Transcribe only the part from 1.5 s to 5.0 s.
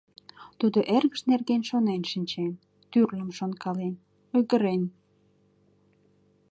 шонен шинчен, тӱрлым шонкален, ойгырен.